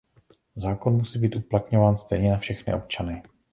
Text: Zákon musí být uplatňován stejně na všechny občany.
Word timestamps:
Zákon 0.55 0.93
musí 0.97 1.19
být 1.19 1.35
uplatňován 1.35 1.95
stejně 1.95 2.31
na 2.31 2.37
všechny 2.37 2.73
občany. 2.73 3.21